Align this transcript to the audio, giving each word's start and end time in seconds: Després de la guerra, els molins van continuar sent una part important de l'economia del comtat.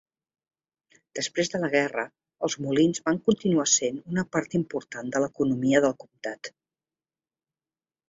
Després 1.19 1.51
de 1.55 1.61
la 1.63 1.69
guerra, 1.73 2.05
els 2.49 2.57
molins 2.67 3.03
van 3.11 3.21
continuar 3.29 3.67
sent 3.75 4.03
una 4.15 4.27
part 4.39 4.59
important 4.63 5.15
de 5.15 5.25
l'economia 5.27 5.87
del 5.89 5.99
comtat. 6.05 6.55